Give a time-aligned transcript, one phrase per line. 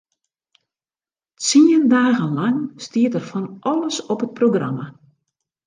[1.39, 4.85] Tsien dagen lang stiet der fan alles op it programma.